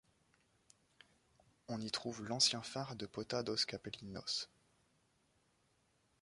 [1.67, 4.47] On y trouve l'ancien phare de Ponta dos Capelinhos.